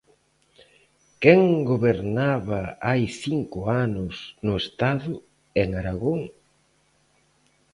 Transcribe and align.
¿Quen 1.21 1.41
gobernaba 1.71 2.61
hai 2.87 3.03
cinco 3.23 3.59
anos 3.85 4.15
no 4.45 4.53
Estado 4.63 5.13
e 5.21 5.21
en 5.63 5.69
Aragón? 5.81 6.19